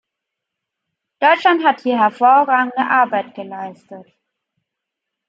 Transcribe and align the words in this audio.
Deutschland 1.19 1.63
hat 1.63 1.81
hier 1.81 1.99
hervorragende 2.01 2.89
Arbeit 2.89 3.35
geleistet. 3.35 4.07